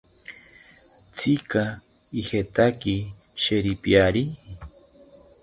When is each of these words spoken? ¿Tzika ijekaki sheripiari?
¿Tzika 1.15 1.63
ijekaki 2.19 2.95
sheripiari? 3.41 4.23